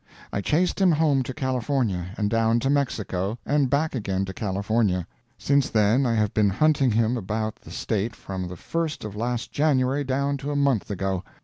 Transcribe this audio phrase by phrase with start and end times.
[0.33, 5.05] I chased him home to California, and down to Mexico, and back again to California.
[5.37, 9.51] Since then I have been hunting him about the state from the first of last
[9.51, 11.23] January down to a month ago.